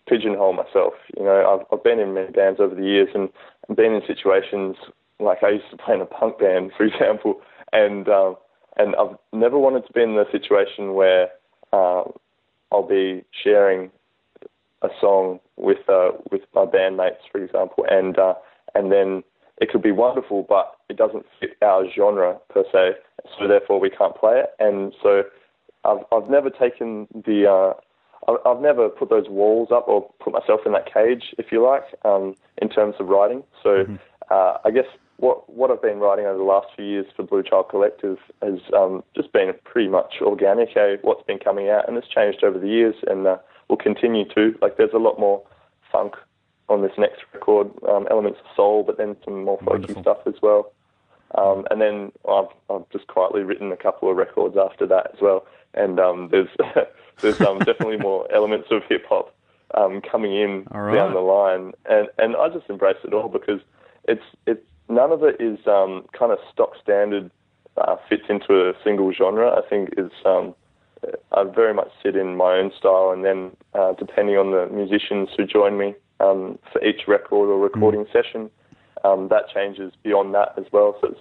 [0.09, 0.95] pigeonhole myself.
[1.17, 3.29] You know, I've, I've been in many bands over the years and,
[3.69, 4.77] and been in situations
[5.21, 7.41] like I used to play in a punk band, for example,
[7.73, 8.37] and um,
[8.77, 11.29] and I've never wanted to be in the situation where
[11.73, 12.13] um,
[12.71, 13.91] I'll be sharing
[14.83, 18.35] a song with uh, with my bandmates, for example, and uh,
[18.75, 19.23] and then
[19.63, 22.97] it could be wonderful, but it doesn't fit our genre per se,
[23.39, 24.51] so therefore we can't play it.
[24.59, 25.23] And so
[25.85, 30.63] I've I've never taken the uh, I've never put those walls up or put myself
[30.67, 33.45] in that cage, if you like, um, in terms of writing.
[33.63, 33.97] So mm-hmm.
[34.33, 37.45] uh, I guess what what I've been writing over the last few years for Blue
[37.45, 40.77] Child Collective has um, just been pretty much organic.
[40.77, 43.37] Eh, what's been coming out, and it's changed over the years, and uh,
[43.69, 44.59] will continue to.
[44.61, 45.41] Like there's a lot more
[45.93, 46.15] funk
[46.69, 50.35] on this next record, um, elements of soul, but then some more folky stuff as
[50.43, 50.73] well.
[51.37, 55.21] Um, and then I've, I've just quietly written a couple of records after that as
[55.21, 55.47] well.
[55.75, 56.49] And um, there's
[57.21, 59.35] there's um, definitely more elements of hip hop
[59.75, 60.95] um, coming in right.
[60.95, 63.61] down the line, and and I just embrace it all because
[64.05, 67.31] it's it's none of it is um, kind of stock standard
[67.79, 69.51] uh, fits into a single genre.
[69.51, 70.55] I think is um,
[71.33, 75.31] I very much sit in my own style, and then uh, depending on the musicians
[75.37, 78.13] who join me, um, for each record or recording mm.
[78.13, 78.51] session.
[79.05, 80.97] Um, that changes beyond that as well.
[81.01, 81.21] So it's,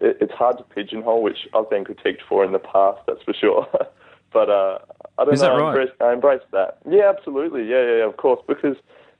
[0.00, 3.32] it, it's hard to pigeonhole, which I've been critiqued for in the past, that's for
[3.32, 3.68] sure.
[4.32, 4.78] but uh,
[5.18, 5.56] I don't Is know.
[5.56, 5.62] Right?
[5.62, 6.78] I, embrace, I embrace that.
[6.88, 7.68] Yeah, absolutely.
[7.68, 8.40] Yeah, yeah, yeah, of course.
[8.48, 8.76] Because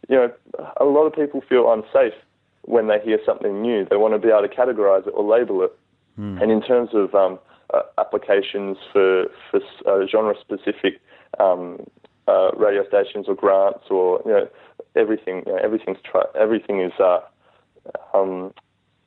[0.08, 0.32] you know,
[0.78, 2.18] a lot of people feel unsafe
[2.62, 3.86] when they hear something new.
[3.88, 5.76] They want to be able to categorize it or label it.
[6.18, 6.42] Mm.
[6.42, 7.38] And in terms of um,
[7.72, 11.00] uh, applications for for uh, genre specific
[11.38, 11.86] um,
[12.28, 14.48] uh, radio stations or grants or you know
[14.96, 15.42] everything.
[15.46, 17.20] You know, everything's tri- everything is uh,
[18.14, 18.52] um,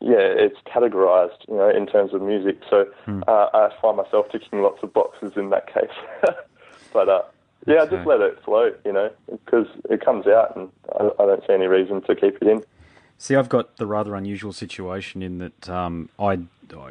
[0.02, 2.60] yeah, it's categorized, you know, in terms of music.
[2.70, 3.22] So Hmm.
[3.28, 5.96] uh, I find myself ticking lots of boxes in that case.
[6.94, 7.22] but uh,
[7.66, 7.96] yeah, I Okay.
[7.96, 11.54] just let it float, you know, because it comes out, and I, I don't see
[11.54, 12.64] any reason to keep it in.
[13.18, 16.40] See, I've got the rather unusual situation in that um, I,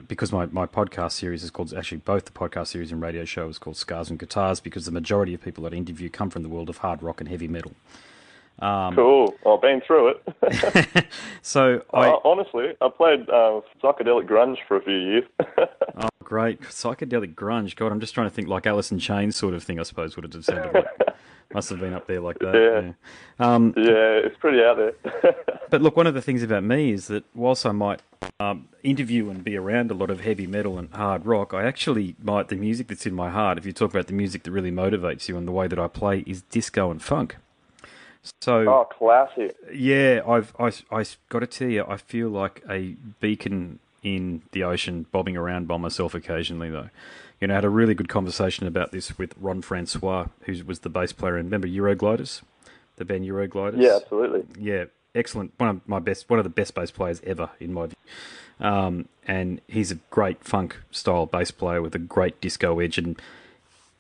[0.09, 3.49] because my, my podcast series is called, actually both the podcast series and radio show
[3.49, 6.43] is called Scars and Guitars, because the majority of people that I interview come from
[6.43, 7.73] the world of hard rock and heavy metal.
[8.61, 9.35] Um, Cool.
[9.47, 11.07] I've been through it.
[11.43, 15.25] So I, Uh, honestly, I played uh, psychedelic grunge for a few years.
[15.97, 17.75] oh, great psychedelic grunge.
[17.77, 19.81] God, I'm just trying to think like Alice in Chains sort of thing.
[19.81, 20.87] I suppose would have sounded like.
[21.55, 22.55] Must have been up there like that.
[22.55, 22.93] Yeah.
[23.41, 23.55] yeah.
[23.55, 25.35] Um, yeah, it's pretty out there.
[25.73, 28.03] But look, one of the things about me is that whilst I might
[28.39, 32.15] um, interview and be around a lot of heavy metal and hard rock, I actually
[32.23, 34.71] might, the music that's in my heart, if you talk about the music that really
[34.71, 37.37] motivates you and the way that I play, is disco and funk.
[38.43, 39.57] So, oh, classic.
[39.73, 44.65] yeah, I've I, I got to tell you, I feel like a beacon in the
[44.65, 46.71] ocean, bobbing around by myself occasionally.
[46.71, 46.91] Though,
[47.43, 50.79] you know, I had a really good conversation about this with Ron Francois, who was
[50.79, 52.41] the bass player in remember Eurogliders,
[52.97, 53.83] the band Eurogliders.
[53.83, 54.45] Yeah, absolutely.
[54.57, 55.53] Yeah, excellent.
[55.59, 57.97] One of my best, one of the best bass players ever, in my view.
[58.61, 62.97] Um, and he's a great funk style bass player with a great disco edge.
[62.97, 63.21] And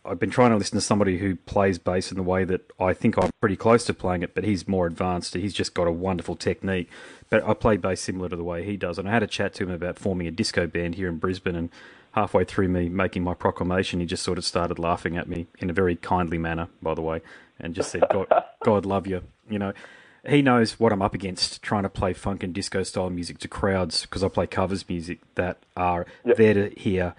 [0.04, 2.92] I've been trying to listen to somebody who plays bass in the way that I
[2.94, 5.34] think I'm pretty close to playing it, but he's more advanced.
[5.34, 6.88] He's just got a wonderful technique.
[7.28, 9.00] But I play bass similar to the way he does.
[9.00, 11.56] And I had a chat to him about forming a disco band here in Brisbane.
[11.56, 11.70] And
[12.12, 15.70] halfway through me making my proclamation, he just sort of started laughing at me in
[15.70, 17.20] a very kindly manner, by the way,
[17.58, 18.26] and just said, God,
[18.64, 19.22] God love you.
[19.48, 19.72] You know,
[20.28, 23.48] he knows what I'm up against trying to play funk and disco style music to
[23.48, 26.36] crowds because I play covers music that are Yep.
[26.36, 27.14] there to hear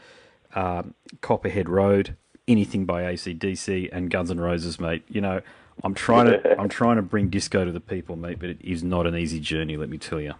[0.55, 2.15] um, Copperhead Road,
[2.47, 5.03] anything by ACDC and Guns N' Roses, mate.
[5.09, 5.41] You know,
[5.83, 8.83] I'm trying to I'm trying to bring disco to the people, mate, but it is
[8.83, 10.35] not an easy journey, let me tell you.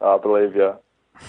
[0.00, 0.74] I believe you.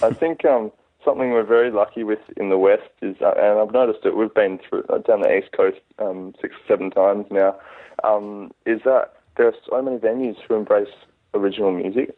[0.02, 0.72] I think um,
[1.04, 4.16] something we're very lucky with in the West is, uh, and I've noticed it.
[4.16, 7.56] We've been through uh, down the East Coast um, six, seven times now.
[8.04, 10.88] Um, is that there are so many venues who embrace
[11.34, 12.16] original music,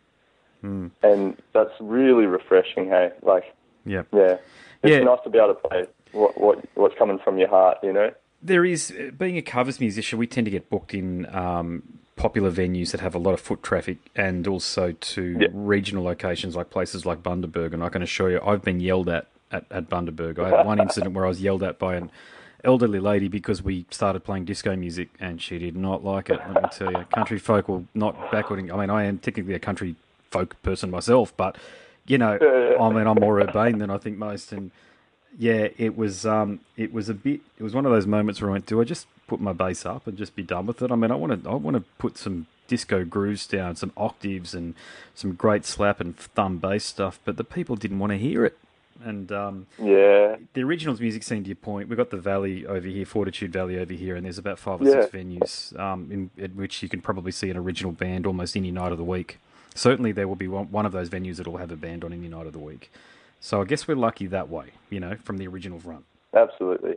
[0.63, 2.87] and that's really refreshing.
[2.89, 3.45] Hey, like,
[3.85, 4.03] Yeah.
[4.13, 4.37] yeah,
[4.83, 5.01] it's Yeah.
[5.01, 7.79] nice to be able to play what, what what's coming from your heart.
[7.83, 8.11] You know.
[8.45, 11.83] There is, being a covers musician, we tend to get booked in um,
[12.17, 15.49] popular venues that have a lot of foot traffic and also to Yeah.
[15.53, 17.73] regional locations like places like Bundaberg.
[17.73, 20.39] And I can assure you, I've been yelled at at, at Bundaberg.
[20.39, 22.11] I had one incident where I was yelled at by an
[22.65, 26.41] elderly lady because we started playing disco music and she did not like it.
[26.49, 28.73] Let me tell you, country folk will not backwarding.
[28.73, 29.97] I mean, I am technically a country
[30.31, 31.57] folk person myself, but
[32.07, 32.39] you know,
[32.81, 34.71] I mean, I'm more urbane than I think most, and
[35.39, 37.41] yeah, it was um, it was a bit.
[37.59, 39.87] It was one of those moments where I went, "Do I just put my bass
[39.87, 41.85] up and just be done with it?" I mean, I want to I want to
[41.99, 44.75] put some disco grooves down, some octaves, and
[45.15, 48.57] some great slap and thumb bass stuff, but the people didn't want to hear it.
[49.05, 50.37] And um, Yeah.
[50.55, 53.79] the originals music scene, to your point, we've got the Valley over here, Fortitude Valley
[53.79, 57.01] over here, and there's about five or six venues um, in, in which you can
[57.01, 59.39] probably see an original band almost any night of the week.
[59.75, 62.13] Certainly, there will be one, one of those venues that will have a band on
[62.13, 62.93] any night of the week.
[63.41, 66.05] So I guess we're lucky that way, you know, from the original front.
[66.35, 66.97] Absolutely.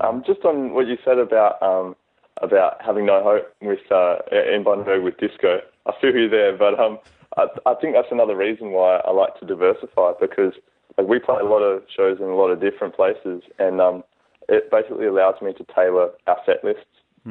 [0.00, 1.94] Um, just on what you said about um,
[2.40, 6.56] about having no hope with uh, in Bundaberg with disco, I feel you there.
[6.56, 6.98] But um,
[7.36, 10.54] I, I think that's another reason why I like to diversify because
[10.98, 14.04] like, we play a lot of shows in a lot of different places, and um,
[14.48, 16.86] it basically allows me to tailor our set lists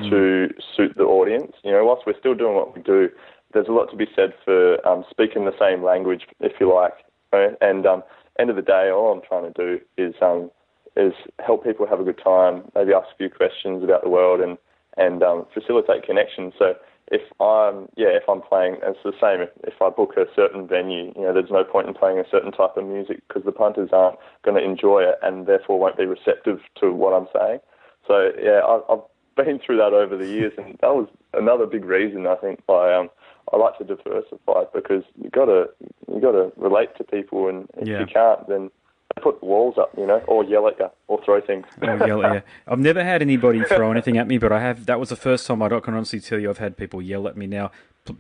[0.09, 1.51] to suit the audience.
[1.63, 3.09] You know, whilst we're still doing what we do,
[3.53, 6.93] there's a lot to be said for um, speaking the same language, if you like.
[7.33, 7.55] Right?
[7.61, 8.03] And um,
[8.39, 10.49] end of the day, all I'm trying to do is um,
[10.95, 14.41] is help people have a good time, maybe ask a few questions about the world,
[14.41, 14.57] and
[14.97, 16.53] and um, facilitate connections.
[16.59, 16.75] So
[17.07, 19.41] if I'm yeah, if I'm playing, it's the same.
[19.41, 22.29] If, if I book a certain venue, you know, there's no point in playing a
[22.29, 25.97] certain type of music because the punters aren't going to enjoy it and therefore won't
[25.97, 27.59] be receptive to what I'm saying.
[28.07, 29.03] So yeah, I, I've
[29.35, 32.93] been through that over the years, and that was another big reason I think why
[32.93, 33.09] um,
[33.53, 35.69] I like to diversify because you've gotta
[36.13, 37.99] you gotta relate to people, and if Yeah.
[38.01, 38.71] you can't, then
[39.21, 41.65] put walls up, you know, or yell at you, or throw things.
[41.81, 42.41] Oh, yell at you.
[42.67, 44.85] I've never had anybody throw anything at me, but I have.
[44.85, 47.35] That was the first time I can honestly tell you I've had people yell at
[47.35, 47.47] me.
[47.47, 47.71] Now,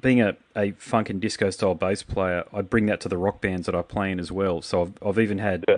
[0.01, 3.41] being a, a funk and disco style bass player, I bring that to the rock
[3.41, 4.61] bands that I play in as well.
[4.61, 5.77] So I've, I've even had Yeah.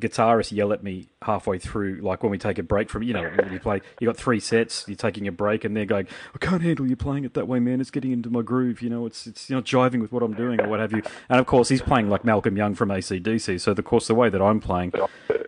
[0.00, 3.30] Guitarists yell at me halfway through, like when we take a break from, you know,
[3.50, 6.62] you play, you got three sets, you're taking a break, and they're going, I can't
[6.62, 7.80] handle you playing it that way, man.
[7.80, 10.60] It's getting into my groove, you know, it's, it's not jiving with what I'm doing
[10.60, 11.02] or what have you.
[11.28, 13.60] And of course, he's playing like Malcolm Young from ACDC.
[13.60, 14.92] So, of course, the way that I'm playing,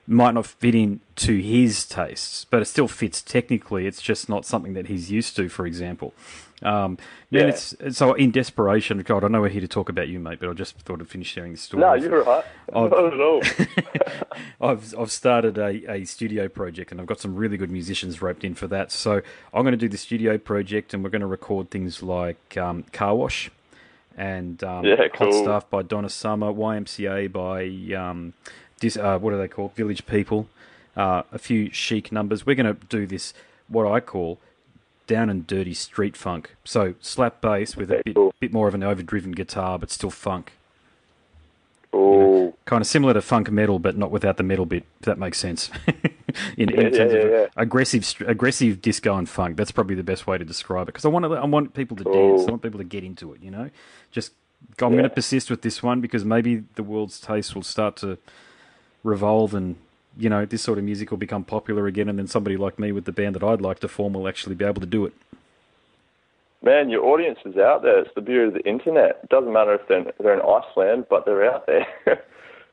[0.07, 3.87] might not fit in to his tastes, but it still fits technically.
[3.87, 6.13] It's just not something that he's used to, for example.
[6.63, 6.99] Um,
[7.31, 7.43] yeah.
[7.43, 10.49] It's, so in desperation, God, I know we're here to talk about you, mate, but
[10.49, 11.83] I just thought I'd finish sharing the story.
[11.83, 12.45] No, you're right.
[12.75, 13.43] I've, not at all.
[14.61, 18.45] I've I've started a, a studio project, and I've got some really good musicians roped
[18.45, 18.93] in for that.
[18.93, 19.21] So
[19.53, 22.85] I'm going to do the studio project, and we're going to record things like um,
[22.93, 23.51] Car Wash
[24.17, 25.33] and um, yeah, cool.
[25.33, 28.35] Hot Stuff by Donna Summer, YMCA by um,
[28.97, 29.75] uh, what are they called?
[29.75, 30.49] Village People.
[30.97, 32.47] Uh, a few chic numbers.
[32.47, 33.35] We're going to do this,
[33.69, 34.39] what I call
[35.07, 36.55] down and dirty street funk.
[36.65, 38.35] So slap bass with a bit, cool.
[38.41, 40.53] bit more of an overdriven guitar, but still funk.
[41.93, 44.85] Oh, you know, kind of similar to funk metal, but not without the metal bit.
[45.01, 45.71] If that makes sense.
[46.57, 49.57] in, yeah, in terms yeah, yeah, of aggressive, aggressive disco and funk.
[49.57, 50.87] That's probably the best way to describe it.
[50.93, 52.37] Because I want to, I want people to cool.
[52.37, 52.49] dance.
[52.49, 53.43] I want people to get into it.
[53.43, 53.71] You know,
[54.11, 54.33] just
[54.81, 58.19] I'm going to persist with this one because maybe the world's taste will start to
[59.05, 59.77] revolve and
[60.17, 62.93] you know, this sort of music will become popular again, and then somebody like me
[62.93, 65.13] with the band that I'd like to form will actually be able to do it.
[66.63, 67.99] Man, your audience is out there.
[67.99, 69.21] It's the beauty of the internet.
[69.23, 71.87] It doesn't matter if they're they're in Iceland, but they're out there.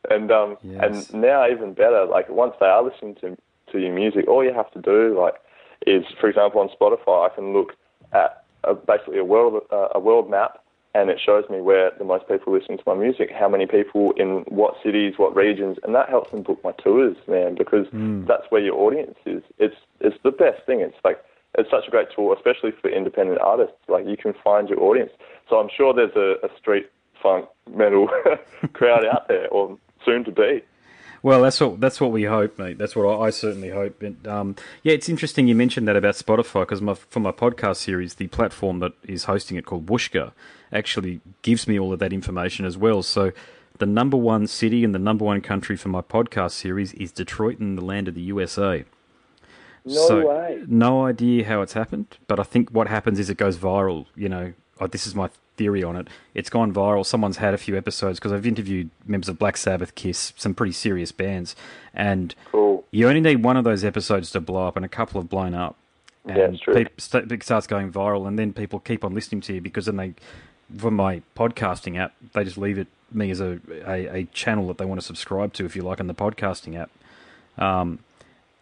[0.10, 1.10] and um, yes.
[1.10, 3.38] and now even better, like once they are listening to
[3.72, 5.36] to your music, all you have to do, like,
[5.86, 7.74] is for example on Spotify, I can look
[8.14, 10.61] at a, basically a world uh, a world map
[10.94, 14.12] and it shows me where the most people listen to my music, how many people
[14.18, 18.28] in what cities, what regions, and that helps them book my tours, man, because mm.
[18.28, 19.42] that's where your audience is.
[19.58, 20.82] It's it's the best thing.
[20.82, 21.24] It's like
[21.58, 23.76] it's such a great tool, especially for independent artists.
[23.88, 25.12] Like you can find your audience.
[25.50, 26.90] So I'm sure there's a, a street
[27.22, 28.10] funk metal
[28.74, 30.62] crowd out there, or soon to be.
[31.24, 32.78] Well, that's what that's what we hope, mate.
[32.78, 34.02] That's what I, I certainly hope.
[34.02, 36.80] And, um, yeah, it's interesting you mentioned that about Spotify because
[37.10, 40.32] for my podcast series, the platform that is hosting it called Whooshkaa
[40.74, 43.04] actually gives me all of that information as well.
[43.04, 43.32] So
[43.78, 47.60] the number one city and the number one country for my podcast series is Detroit
[47.60, 48.86] in the land of the USA.
[49.86, 50.64] No so, way.
[50.68, 54.06] No idea how it's happened, but I think what happens is it goes viral.
[54.16, 56.08] You know, oh, this is my theory on it.
[56.34, 57.06] It's gone viral.
[57.06, 60.74] Someone's had a few episodes because I've interviewed members of Black Sabbath, Kiss, some pretty
[60.74, 61.56] serious bands,
[61.94, 62.84] and cool.
[62.92, 65.54] you only need one of those episodes to blow up, and a couple have blown
[65.54, 65.78] up.
[66.26, 66.76] And yeah, true.
[66.76, 70.14] it starts going viral, and then people keep on listening to you because then they,
[70.76, 74.78] for my podcasting app, they just leave it me as a, a, a channel that
[74.78, 76.90] they want to subscribe to, if you like, on the podcasting app.
[77.58, 78.00] Um,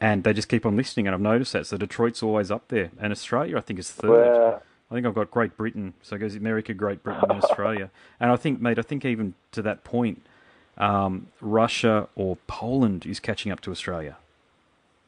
[0.02, 1.68] and they just keep on listening, and I've noticed that.
[1.68, 4.10] So Detroit's always up there, and Australia, I think, is third.
[4.10, 7.92] Well, I think I've got Great Britain, so it goes America, Great Britain, and Australia.
[8.20, 10.22] And I think, mate, I think even to that point,
[10.78, 14.18] um, Russia or Poland is catching up to Australia.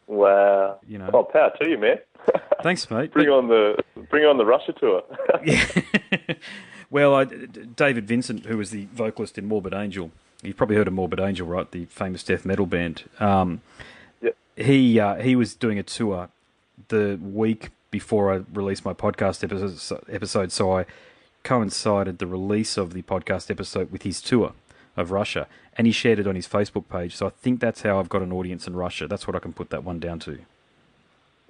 [0.08, 0.78] Wow!
[0.88, 1.98] You know, oh, power to you, man.
[2.64, 3.12] Thanks, mate.
[3.12, 5.04] bring but, on the bring on the Russia tour.
[5.44, 5.66] yeah.
[6.90, 10.94] well, I, David Vincent, who was the vocalist in Morbid Angel, you've probably heard of
[10.94, 11.70] Morbid Angel, right?
[11.70, 13.10] The famous death metal band.
[13.20, 13.62] Um,
[14.22, 14.36] yep.
[14.56, 16.30] He uh, he was doing a tour
[16.90, 19.44] the week before I released my podcast
[20.12, 20.86] episode, so I
[21.44, 24.54] coincided the release of the podcast episode with his tour
[24.98, 27.16] of Russia, and he shared it on his Facebook page.
[27.16, 29.08] So I think that's how I've got an audience in Russia.
[29.08, 30.40] That's what I can put that one down to.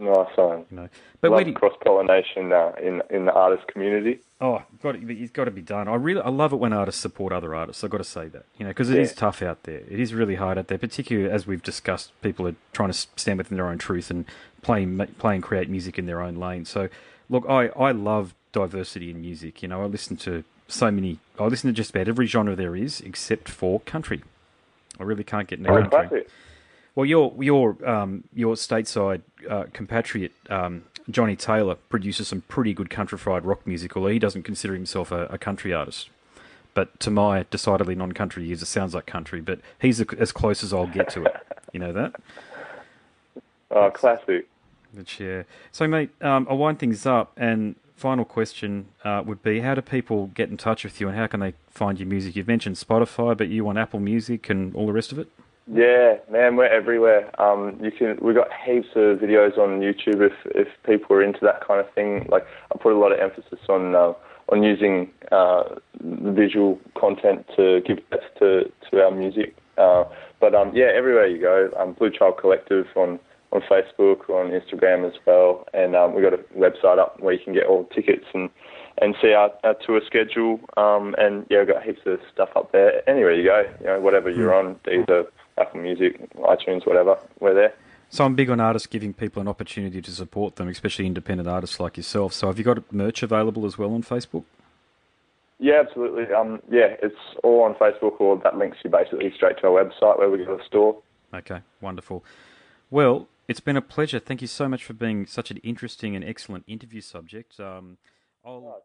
[0.01, 0.65] Nice one.
[0.71, 0.89] You know,
[1.21, 1.53] but Love you...
[1.53, 4.19] cross pollination uh, in in the artist community.
[4.41, 5.87] Oh, got it, it's got to be done.
[5.87, 7.83] I really I love it when artists support other artists.
[7.83, 9.03] I've got to say that you know because it yeah.
[9.03, 9.81] is tough out there.
[9.87, 12.19] It is really hard out there, particularly as we've discussed.
[12.23, 14.25] People are trying to stand within their own truth and
[14.63, 14.87] play
[15.19, 16.65] play and create music in their own lane.
[16.65, 16.89] So,
[17.29, 19.61] look, I I love diversity in music.
[19.61, 21.19] You know, I listen to so many.
[21.39, 24.23] I listen to just about every genre there is, except for country.
[24.99, 26.25] I really can't get into country.
[26.95, 32.89] Well, your your um, your stateside uh, compatriot um, Johnny Taylor produces some pretty good
[32.89, 36.09] countrified rock music, although he doesn't consider himself a, a country artist.
[36.73, 39.41] But to my decidedly non-country ears, it sounds like country.
[39.41, 41.35] But he's a, as close as I'll get to it.
[41.73, 42.15] You know that?
[43.69, 44.47] Oh, classic.
[44.93, 45.43] But yeah.
[45.71, 47.33] So, mate, um, I'll wind things up.
[47.35, 51.17] And final question uh, would be: How do people get in touch with you, and
[51.17, 52.35] how can they find your music?
[52.35, 55.29] You've mentioned Spotify, but you on Apple Music and all the rest of it.
[55.73, 57.31] Yeah, man, we're everywhere.
[57.41, 61.39] Um, you can we've got heaps of videos on YouTube if if people are into
[61.43, 62.27] that kind of thing.
[62.29, 64.11] Like I put a lot of emphasis on uh,
[64.49, 65.63] on using uh,
[66.01, 69.55] visual content to give depth to to our music.
[69.77, 70.03] Uh,
[70.41, 73.17] but um, yeah, everywhere you go, um, Blue Child Collective on
[73.53, 77.39] on Facebook, on Instagram as well, and um, we've got a website up where you
[77.41, 78.49] can get all the tickets and
[79.01, 80.59] and see our, our tour schedule.
[80.75, 83.09] Um, and yeah, we've got heaps of stuff up there.
[83.09, 84.67] Anywhere you go, you know, whatever you're hmm.
[84.67, 85.27] on, either
[85.57, 87.73] Apple Music, iTunes, whatever, we're there.
[88.09, 91.79] So I'm big on artists giving people an opportunity to support them, especially independent artists
[91.79, 92.33] like yourself.
[92.33, 94.43] So have you got merch available as well on Facebook?
[95.59, 96.33] Yeah, absolutely.
[96.33, 100.17] Um, yeah, it's all on Facebook, or that links you basically straight to our website
[100.17, 100.97] where we've got a store.
[101.33, 102.25] Okay, wonderful.
[102.89, 104.19] Well, it's been a pleasure.
[104.19, 107.59] Thank you so much for being such an interesting and excellent interview subject.
[107.59, 107.97] Um,
[108.43, 108.53] I'll...
[108.53, 108.81] Oh,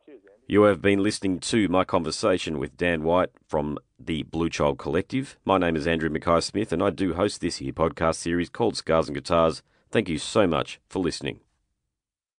[0.47, 5.39] you have been listening to my conversation with Dan White from the Blue Child Collective.
[5.45, 8.77] My name is Andrew Mackay Smith, and I do host this here podcast series called
[8.77, 9.63] Scars and Guitars.
[9.91, 11.41] Thank you so much for listening.